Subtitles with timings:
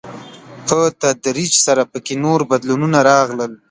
[0.67, 3.51] په تدريج سره په کې نور بدلونونه راغلل.